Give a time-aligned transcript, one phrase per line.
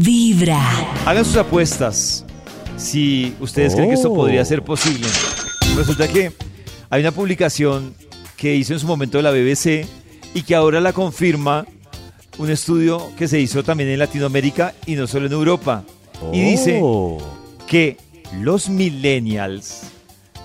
[0.00, 0.60] Vibra.
[1.06, 2.24] Hagan sus apuestas
[2.76, 4.14] si ustedes creen que esto Oh.
[4.16, 5.06] podría ser posible.
[5.76, 6.32] Resulta que
[6.90, 7.94] hay una publicación
[8.36, 9.86] que hizo en su momento la BBC
[10.34, 11.66] y que ahora la confirma
[12.38, 15.84] un estudio que se hizo también en Latinoamérica y no solo en Europa.
[16.32, 17.18] Y dice Oh.
[17.66, 17.96] que
[18.40, 19.82] los millennials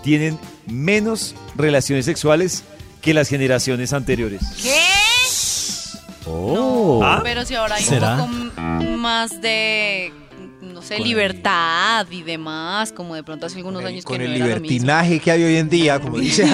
[0.03, 0.37] tienen
[0.67, 2.63] menos relaciones sexuales
[3.01, 4.41] que las generaciones anteriores.
[4.61, 4.75] ¿Qué?
[6.31, 7.01] Oh.
[7.03, 7.21] ¿Ah?
[7.23, 8.23] Pero si ahora hay ¿Será?
[8.23, 10.11] un poco más de,
[10.61, 14.35] no sé, libertad y demás, como de pronto hace algunos años con que el no
[14.35, 14.67] era lo mismo.
[14.67, 16.45] libertinaje que hay hoy en día, como dice.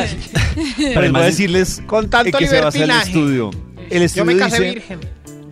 [0.78, 3.10] Pero voy a decirles Con tanto qué se basa el libertinaje.
[3.10, 3.52] estudio.
[3.90, 5.00] El Yo estudio me casé dice virgen.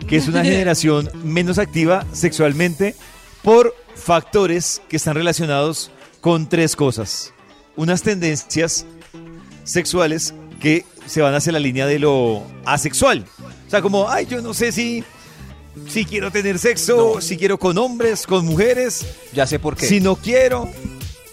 [0.08, 2.94] que es una generación menos activa sexualmente
[3.42, 7.32] por factores que están relacionados con tres cosas.
[7.76, 8.86] Unas tendencias
[9.64, 13.24] sexuales que se van hacia la línea de lo asexual.
[13.66, 15.04] O sea, como, ay, yo no sé si,
[15.88, 19.86] si quiero tener sexo, si quiero con hombres, con mujeres, Ya sé por qué.
[19.86, 20.68] si no quiero.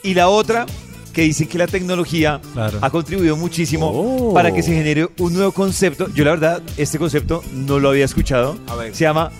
[0.03, 0.66] Y la otra,
[1.13, 2.80] que dicen que la tecnología Claro.
[2.81, 4.33] ha contribuido muchísimo Oh.
[4.33, 6.08] para que se genere un nuevo concepto.
[6.13, 8.58] Yo la verdad, este concepto no lo había escuchado.
[8.67, 8.95] A ver.
[8.95, 9.31] Se llama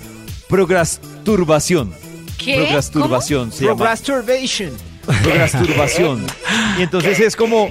[0.48, 1.92] procrasturbación.
[2.38, 2.56] ¿Qué?
[2.58, 3.96] Procrasturbación se llama.
[6.78, 7.70] Y entonces es como,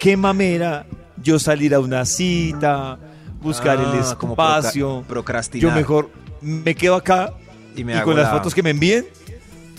[0.00, 0.84] qué mamera
[1.22, 2.98] yo salir a una cita,
[3.42, 4.98] buscar el Ah, como espacio.
[5.02, 5.68] proca- procrastinar.
[5.70, 7.32] Yo mejor me quedo acá
[7.76, 9.06] Y y, me hago con las la- fotos que me envíen,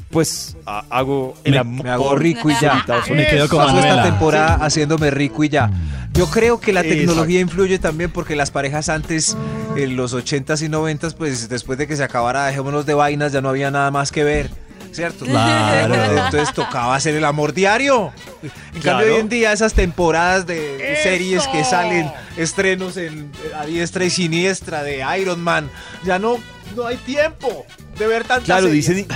[0.10, 1.84] pues ha- hago el Me- amor.
[1.86, 2.86] Me hago rico y ya.
[3.10, 5.70] Me quedo con Paso esta temporada haciéndome rico y ya.
[6.14, 7.00] Yo creo que la Exacto.
[7.00, 9.38] tecnología influye también porque las parejas antes,
[9.78, 13.40] en los 80s y 90s, pues después de que se acabara Dejémonos de Vainas, ya
[13.42, 14.50] no había nada más que ver.
[14.92, 15.24] ¿Cierto?
[15.24, 15.94] Claro.
[15.96, 18.12] Entonces tocaba hacer el amor diario.
[18.44, 18.98] En Claro.
[19.00, 21.04] cambio, hoy en día esas temporadas de ¡Eso!
[21.04, 25.70] series que salen, estrenos en, a diestra y siniestra de Iron Man,
[26.04, 26.38] ya no,
[26.76, 27.66] no hay tiempo
[28.00, 28.88] de ver tantas Claro, series.
[28.88, 29.08] dicen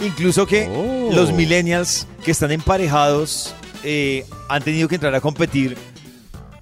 [0.00, 1.10] incluso que Oh.
[1.12, 5.76] los millennials que están emparejados eh, han tenido que entrar a competir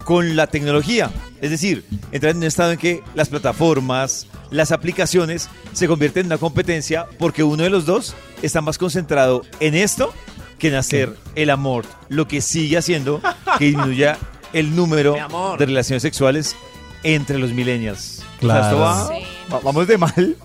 [0.04, 1.10] con la tecnología.
[1.40, 6.26] Es decir, entrar en un estado en que las plataformas, las aplicaciones se convierten en
[6.28, 10.14] una competencia porque uno de los dos está más concentrado en esto
[10.58, 13.20] que en hacer el amor, lo que sigue haciendo
[13.58, 14.18] que disminuya
[14.52, 15.14] el número
[15.58, 16.56] de relaciones sexuales
[17.02, 18.22] entre los millennials.
[18.40, 18.60] Claro.
[18.60, 19.26] O sea, esto va- Sí.
[19.52, 20.36] va- vamos de mal.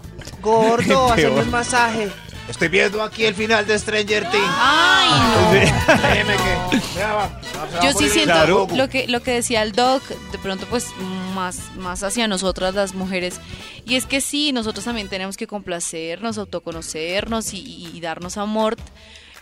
[0.42, 1.12] Gordo, Peor.
[1.14, 2.10] hacerme un masaje.
[2.50, 4.44] Estoy viendo aquí el final de Stranger Things.
[4.58, 5.54] Ay, no.
[5.54, 6.82] Déjeme que.
[7.00, 8.68] ya va, se va a Yo sí poner siento Claro.
[8.76, 10.88] lo que lo que decía el doc, de pronto pues
[11.34, 13.40] más, más hacia nosotras las mujeres.
[13.86, 18.76] Y es que sí, nosotros también tenemos que complacernos, autoconocernos y, y darnos amor.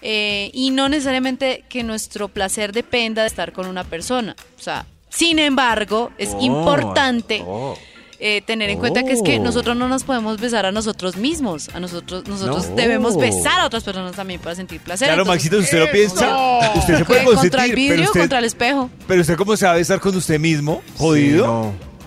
[0.02, 4.36] Eh, y no necesariamente que nuestro placer dependa de estar con una persona.
[4.60, 7.78] O sea, sin embargo, es Oh, importante oh.
[8.20, 9.44] eh, tener en cuenta que es que Oh.
[9.44, 11.70] nosotros no nos podemos besar a nosotros mismos.
[11.74, 12.76] A nosotros, nosotros No.
[12.76, 15.08] debemos besar a otras personas también para sentir placer.
[15.08, 18.02] Claro, Entonces, Maxito, si usted lo piensa, usted se puede consentir, contra el vidrio pero
[18.04, 18.90] o usted, contra el espejo.
[19.08, 21.46] pero usted cómo se va a besar con usted mismo, jodido.
[21.46, 21.50] Sí,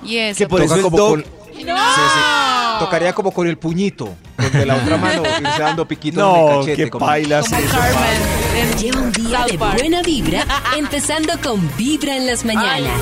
[0.03, 0.09] no.
[0.09, 0.39] Y eso.
[0.39, 1.67] Que por Toca eso el como doc- con- Sí, sí.
[2.79, 6.91] Tocaría como con el puñito, con la otra mano, irse dando piquitos no, cachete.
[6.91, 7.47] Como, bailas.
[8.81, 10.45] Lleva un día de buena vibra,
[10.77, 13.01] empezando con Vibra en las mañanas.